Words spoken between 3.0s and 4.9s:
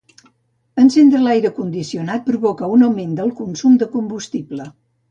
del consum de combustible.